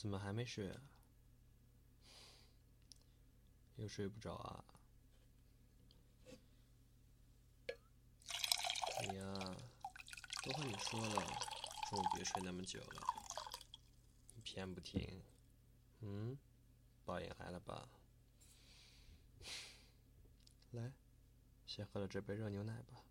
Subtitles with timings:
[0.00, 0.80] 怎么还没睡啊？
[3.76, 4.64] 又睡不着啊？
[9.02, 9.34] 你呀，
[10.42, 11.22] 都和你说了，
[11.90, 13.02] 中午别睡那么久了，
[14.34, 15.22] 你偏不听。
[16.00, 16.38] 嗯，
[17.04, 17.86] 报应来了吧？
[20.72, 20.94] 来，
[21.66, 23.04] 先喝了这杯热牛奶吧。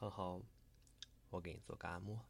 [0.00, 0.40] 很好，
[1.28, 2.24] 我给你做个按摩。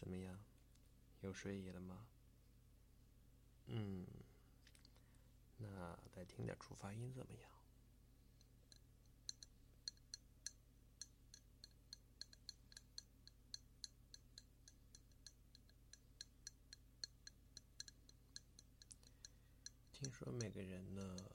[0.00, 0.42] 怎么样，
[1.20, 2.08] 有睡意了吗？
[3.66, 4.06] 嗯，
[5.58, 7.50] 那再听点触发音怎么样？
[19.92, 21.30] 听说每个人呢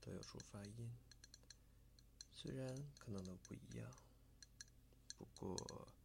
[0.00, 0.96] 都有触发音，
[2.32, 3.92] 虽然可能都不一样，
[5.18, 5.97] 不过。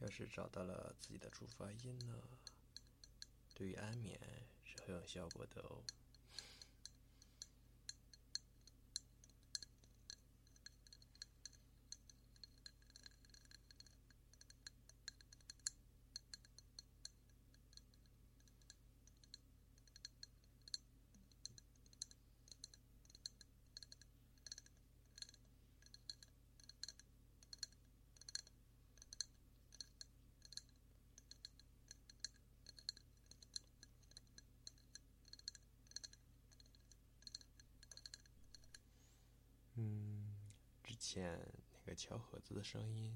[0.00, 2.14] 要是找到了自己的触发音呢，
[3.54, 4.20] 对于安眠
[4.64, 5.82] 是很有效果的哦。
[40.96, 41.38] 以前
[41.74, 43.12] 那个敲盒子的声音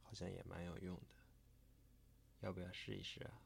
[0.00, 1.14] 好像也蛮有用的，
[2.40, 3.38] 要不要试一试啊？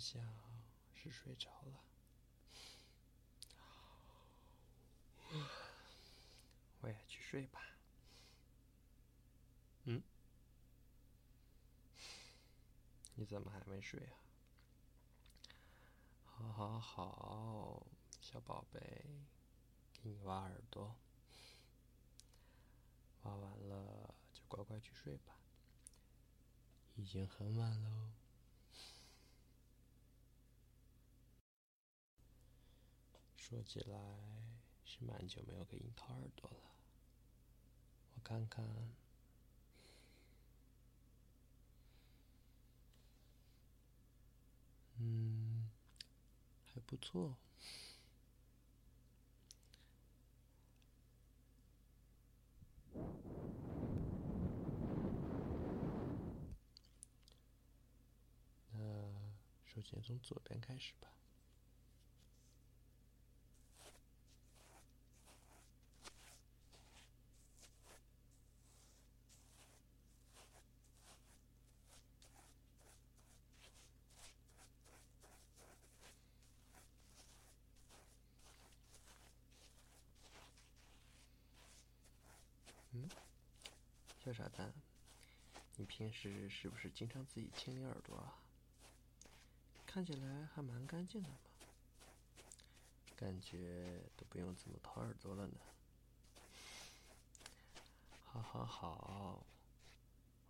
[0.00, 0.26] 像
[0.94, 1.84] 是睡着了。
[6.80, 7.60] 我也去睡吧。
[9.84, 10.02] 嗯？
[13.14, 14.16] 你怎么还没睡啊？
[16.24, 17.86] 好，好，好，
[18.22, 18.80] 小宝贝，
[19.92, 20.96] 给你挖耳朵。
[23.22, 25.36] 挖完了就乖乖去睡吧。
[26.96, 28.10] 已经很晚喽。
[33.50, 33.98] 说起来
[34.84, 36.70] 是蛮久没有给樱桃耳朵了。
[38.14, 38.64] 我看看，
[44.98, 45.68] 嗯，
[46.72, 47.34] 还不错。
[58.72, 58.78] 那
[59.64, 61.08] 首先从左边开始吧。
[84.22, 84.72] 小傻蛋，
[85.76, 88.36] 你平时是不是经常自己清理耳朵啊？
[89.86, 91.36] 看起来还蛮干净的嘛，
[93.16, 95.56] 感觉都不用怎么掏耳朵了呢。
[98.26, 99.42] 好好好，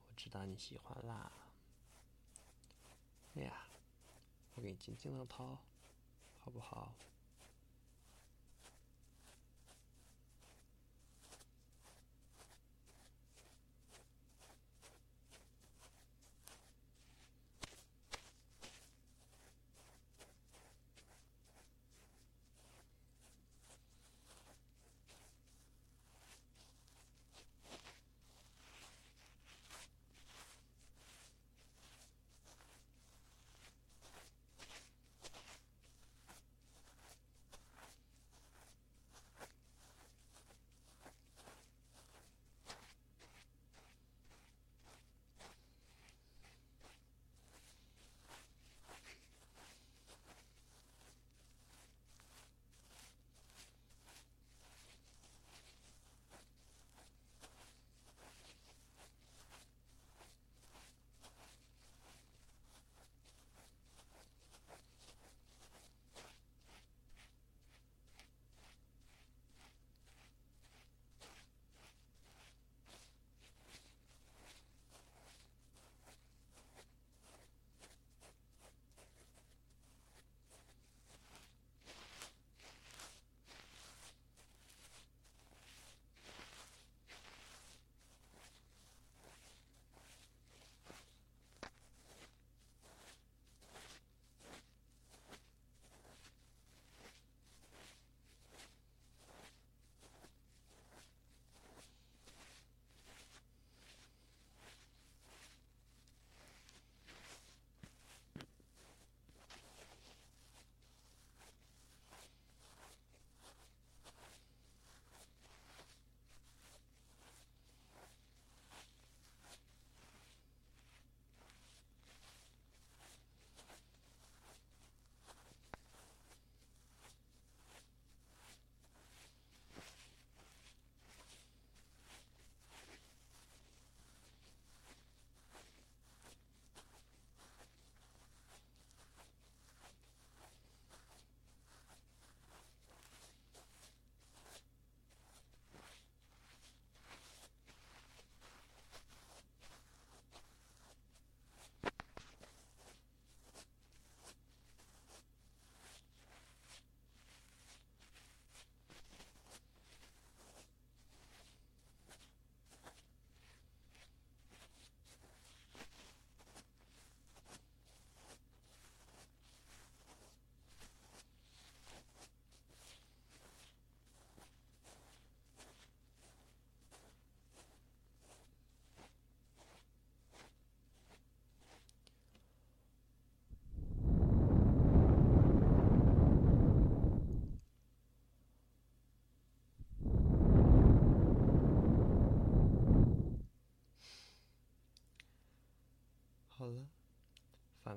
[0.08, 1.30] 我知道你喜欢啦。
[3.36, 3.68] 哎呀，
[4.54, 5.56] 我给你轻轻的掏，
[6.40, 6.92] 好不好？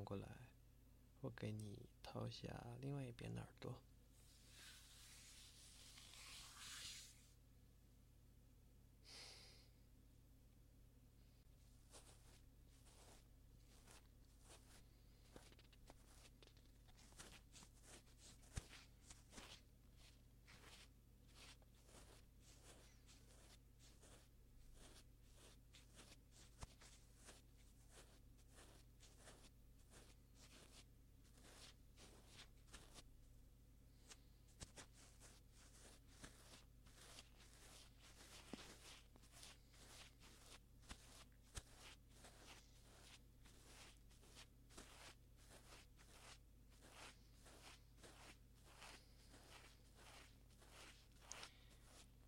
[0.03, 0.27] 过来，
[1.21, 2.47] 我给你掏下
[2.81, 3.73] 另外一边的耳朵。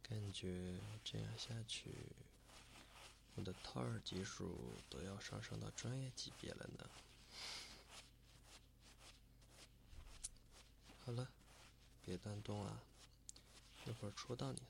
[0.08, 1.90] 感觉这样下去，
[3.36, 4.54] 我的套耳技术
[4.90, 6.90] 都要上升到专业级别了呢。
[11.06, 11.30] 好了，
[12.06, 12.82] 别乱动啊，
[13.86, 14.66] 一会儿戳到你了。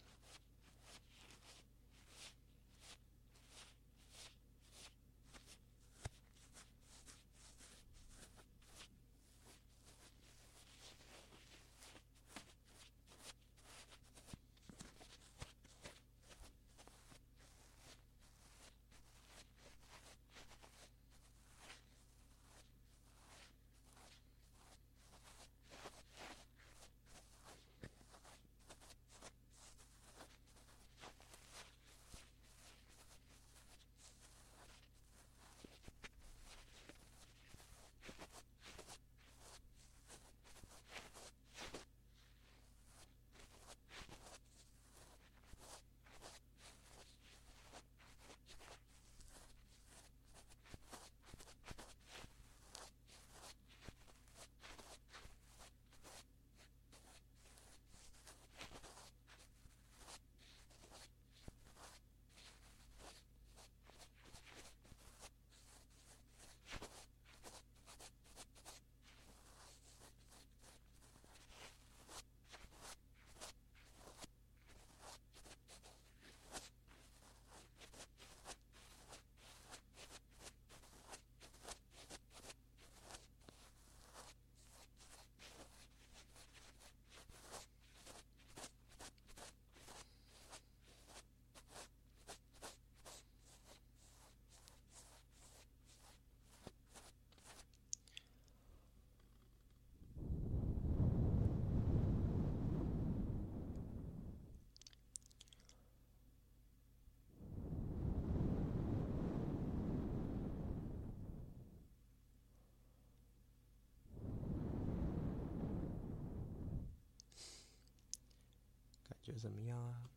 [119.38, 120.10] 怎么样啊？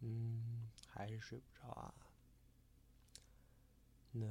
[0.00, 1.94] 嗯，还是睡不着啊？
[4.12, 4.26] 那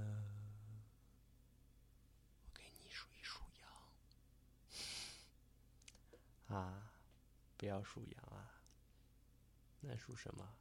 [2.44, 3.70] 我给你数一数羊。
[6.58, 6.92] 啊，
[7.58, 8.62] 不要数羊啊。
[9.82, 10.56] 那数什么？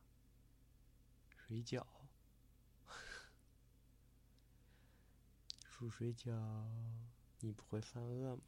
[1.37, 1.87] 水饺。
[5.69, 6.33] 数水饺，
[7.40, 8.42] 你不会犯饿吗？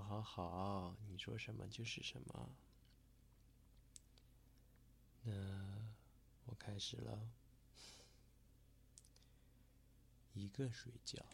[0.00, 2.50] 好，好，好，你说什么就是什么。
[5.22, 5.32] 那
[6.44, 7.30] 我开始了。
[10.34, 11.24] 一个水饺，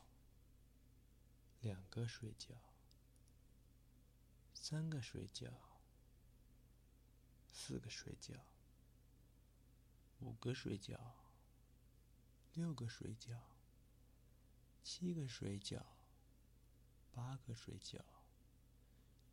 [1.61, 2.55] 两个水饺，
[4.55, 5.51] 三个水饺，
[7.53, 8.39] 四个水饺，
[10.21, 10.97] 五个水饺，
[12.55, 13.37] 六个水饺，
[14.85, 15.83] 七个水饺，
[17.11, 18.01] 八个水饺。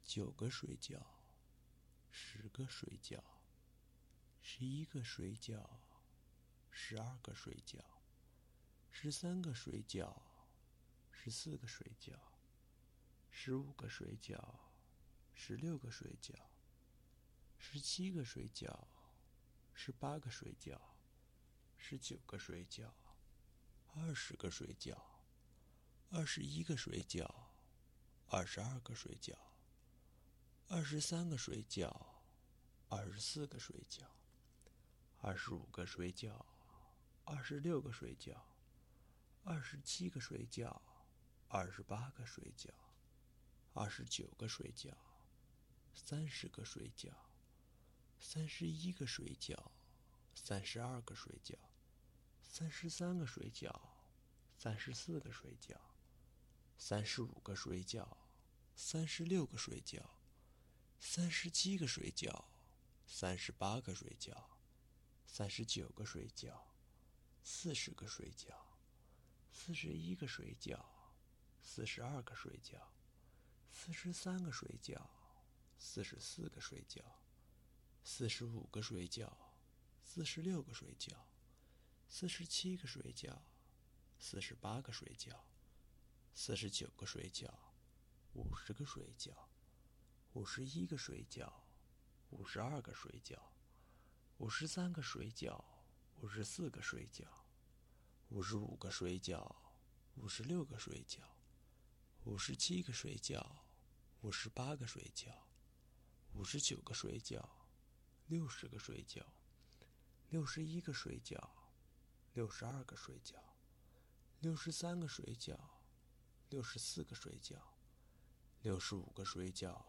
[0.09, 0.99] 九个水饺，
[2.09, 3.21] 十个水饺，
[4.41, 5.63] 十一个水饺，
[6.71, 7.79] 十二个水饺，
[8.89, 10.19] 十三个水饺，
[11.11, 12.17] 十四个水饺，
[13.29, 14.43] 十五个水饺，
[15.31, 16.33] 十六个水饺，
[17.59, 18.87] 十七个水饺，
[19.75, 20.81] 十八个水饺，
[21.77, 22.91] 十九个水饺，
[23.93, 24.99] 二十个水饺，
[26.09, 27.31] 二十一个水饺，
[28.25, 29.48] 二十二个水饺。
[30.71, 31.91] 二十三个水饺，
[32.89, 34.03] 二十四个水饺，
[35.17, 36.45] 二十五个水饺，
[37.23, 38.39] 二十六个水饺，
[39.43, 40.79] 二十七个水饺，
[41.47, 42.69] 二十八个水饺，
[43.73, 44.93] 二十九个水饺，
[45.95, 47.13] 三十个水饺，
[48.19, 49.57] 三十一个水饺，
[50.35, 51.55] 三十二个水饺，
[52.43, 53.73] 三十三个水饺，
[54.55, 55.75] 三十四个水饺，
[56.77, 58.07] 三十五个水饺，
[58.75, 60.03] 三十六个水饺，
[60.99, 62.45] 三十七个睡觉，
[63.07, 64.59] 三十八个睡觉，
[65.25, 66.67] 三十九个睡觉，
[67.43, 68.77] 四十个睡觉，
[69.51, 70.85] 四十一个睡觉，
[71.63, 72.91] 四十二个睡觉，
[73.71, 75.09] 四十三个睡觉，
[75.77, 77.03] 四十四个睡觉，
[78.03, 79.35] 四十五个睡觉，
[80.03, 81.27] 四十六个睡觉，
[82.07, 83.41] 四十七个睡觉。
[84.21, 85.45] 四十八个睡觉，
[86.35, 87.57] 四十九个睡觉，
[88.33, 89.47] 五十个睡觉，
[90.39, 91.51] 五十一个水饺，
[92.29, 93.37] 五十二个水饺，
[94.37, 95.61] 五十三个水饺，
[96.21, 97.25] 五十四个水饺，
[98.29, 99.53] 五十五个水饺，
[100.15, 101.19] 五十六个水饺，
[102.23, 103.45] 五十七个水饺，
[104.21, 105.27] 五十八个水饺，
[106.31, 107.45] 五十九个水饺，
[108.27, 109.21] 六十个水饺，
[110.29, 111.49] 六十一个水饺，
[112.31, 113.35] 六十二个水饺。
[114.39, 115.59] 六十三个水饺，
[116.47, 117.57] 六十四个水饺，
[118.61, 119.83] 六十五个水饺，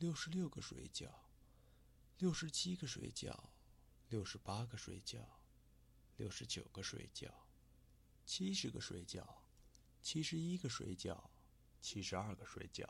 [0.00, 1.10] 六十六个水饺，
[2.16, 3.38] 六十七个水饺，
[4.08, 5.18] 六十八个水饺，
[6.16, 7.30] 六十九个水饺，
[8.24, 9.26] 七十个水饺，
[10.00, 11.28] 七十一个水饺，
[11.82, 12.88] 七十二个水饺，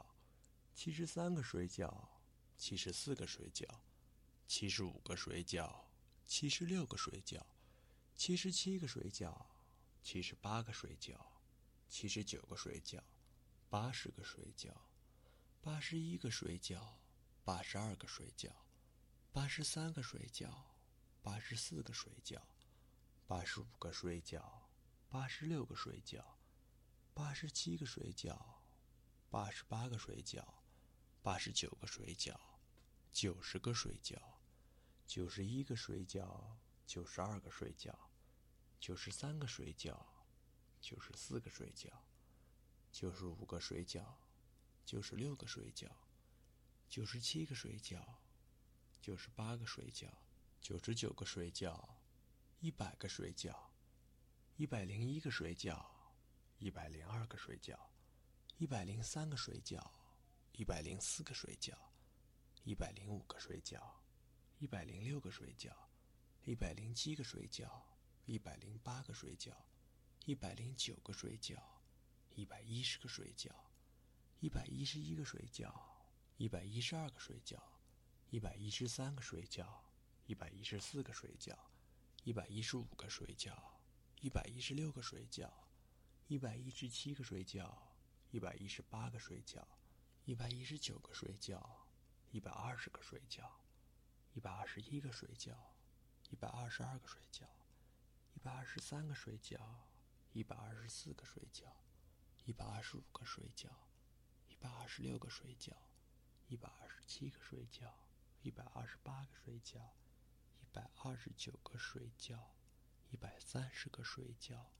[0.73, 2.09] 七十三个水饺，
[2.57, 3.67] 七十四个水饺，
[4.47, 5.87] 七十五个水饺，
[6.29, 7.45] 七十六个水饺，
[8.15, 9.47] 七十七个水饺。
[10.03, 11.15] 七十八个水饺，
[11.87, 13.03] 七十九个水饺，
[13.69, 14.71] 八十个水饺，
[15.61, 17.00] 八十一个水饺，
[17.51, 18.53] 八十二个水饺，
[19.33, 20.67] 八十三个水饺，
[21.21, 22.41] 八十四个水饺，
[23.27, 24.41] 八十五个水饺，
[25.09, 26.23] 八十六个水饺，
[27.13, 28.39] 八十七个水饺，
[29.31, 30.45] 八十八个水饺，
[31.25, 32.39] 八十九个水饺，
[33.13, 34.17] 九十个水饺，
[35.05, 37.93] 九十一个水饺，九十二个水饺。
[38.79, 39.99] 九十三个水饺，
[40.81, 41.91] 九十四个水饺，
[42.93, 44.05] 九十五个水饺，
[44.87, 45.89] 九十六个水饺，
[46.91, 48.19] 九十七个睡觉，
[49.01, 50.09] 九十八个睡觉，
[50.61, 52.03] 九十九个睡觉，
[52.59, 53.73] 一百个睡觉，
[54.57, 55.89] 一百零一个睡觉，
[56.59, 57.79] 一百零二个睡觉，
[58.59, 59.81] 一百零三个睡觉，
[60.53, 61.73] 一百零四个睡觉，
[62.65, 64.03] 一百零五个睡觉，
[64.59, 65.71] 一百零六个睡觉，
[66.43, 67.87] 一百零七个睡觉。
[68.27, 69.53] 一百零八个睡觉，
[70.25, 71.83] 一百零九个睡觉，
[72.37, 73.51] 一百一十个睡觉，
[74.39, 75.90] 一百一十一个睡觉，
[76.41, 77.63] 一百一十二个睡觉，
[78.31, 79.85] 一百一十三个睡觉，
[80.25, 81.55] 一百一十四个睡觉，
[82.25, 83.79] 一百一十五个睡觉，
[84.23, 85.53] 一百一十六个睡觉，
[86.29, 87.93] 一百一十七个睡觉，
[88.31, 89.69] 一百一十八个睡觉，
[90.25, 91.87] 一百一十九个睡觉，
[92.31, 93.61] 一百二十个睡觉，
[94.33, 95.75] 一百二十一个睡觉，
[96.31, 97.47] 一百二十二个睡觉。
[98.33, 99.61] 一百二十三个睡觉，
[100.33, 101.67] 一百二十四个睡觉，
[102.47, 103.69] 一百二十五个睡觉，
[104.49, 105.77] 一百二十六个睡觉，
[106.51, 107.95] 一百二十七个睡觉，
[108.43, 109.95] 一百二十八个睡觉，
[110.61, 112.57] 一百二十九个睡觉，
[113.13, 114.73] 一百三十个睡觉，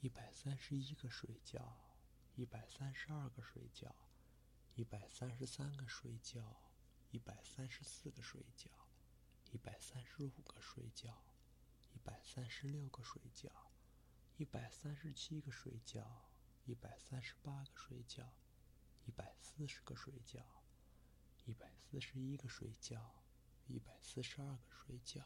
[0.00, 1.78] 一百三十一个睡觉，
[2.34, 3.94] 一百三十二个睡觉，
[4.74, 6.42] 一百三十三个睡觉，
[7.12, 8.68] 一百三十四个睡觉，
[9.52, 11.16] 一百三十五个睡觉。
[11.94, 13.50] 一百三十六个睡觉，
[14.36, 16.28] 一百三十七个睡觉，
[16.64, 18.34] 一百三十八个睡觉，
[19.04, 20.57] 一百四十个睡觉，
[21.48, 23.24] 一百四十一个睡觉，
[23.68, 25.24] 一百四十二个睡觉，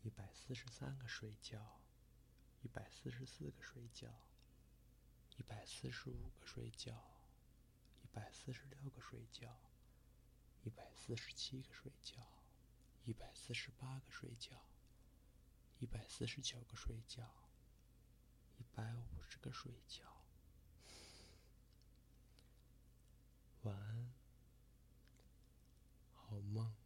[0.00, 1.82] 一百四十三个睡觉，
[2.62, 4.08] 一百四十四个睡觉，
[5.36, 7.12] 一百四十五个睡觉。
[8.00, 9.60] 一百四十六个睡觉，
[10.62, 12.16] 一百四十七个睡觉，
[13.04, 14.56] 一百四十八个睡觉，
[15.78, 17.41] 一百四十九个睡觉，
[18.74, 20.04] 百五十个睡觉。
[23.62, 24.12] 晚安，
[26.12, 26.81] 好梦。